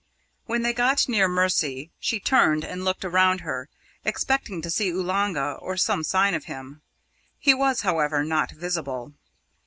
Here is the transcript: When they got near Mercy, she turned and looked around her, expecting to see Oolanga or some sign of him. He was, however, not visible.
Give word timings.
When 0.47 0.63
they 0.63 0.73
got 0.73 1.07
near 1.07 1.27
Mercy, 1.27 1.91
she 1.99 2.19
turned 2.19 2.65
and 2.65 2.83
looked 2.83 3.05
around 3.05 3.41
her, 3.41 3.69
expecting 4.03 4.59
to 4.63 4.71
see 4.71 4.89
Oolanga 4.89 5.59
or 5.61 5.77
some 5.77 6.03
sign 6.03 6.33
of 6.33 6.45
him. 6.45 6.81
He 7.37 7.53
was, 7.53 7.81
however, 7.81 8.23
not 8.23 8.49
visible. 8.49 9.13